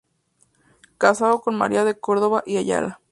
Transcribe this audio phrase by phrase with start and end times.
[0.97, 2.99] Casado con María de Córdoba y Ayala.